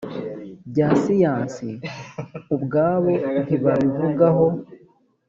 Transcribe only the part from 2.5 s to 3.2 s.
ubwabo